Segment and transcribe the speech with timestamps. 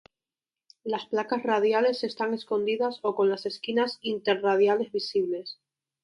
[0.83, 5.59] Las placas radiales están escondidas o con las esquinas inter-radiales visibles.